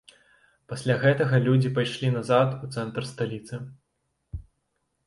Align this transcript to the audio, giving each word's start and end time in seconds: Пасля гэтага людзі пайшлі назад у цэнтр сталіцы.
Пасля 0.71 0.95
гэтага 1.03 1.39
людзі 1.49 1.73
пайшлі 1.77 2.09
назад 2.17 2.57
у 2.63 2.71
цэнтр 2.77 3.01
сталіцы. 3.13 3.63